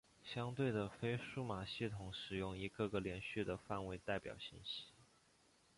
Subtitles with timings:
[0.23, 4.85] 相对的非数码系统使用一个个连续的范围代表信息。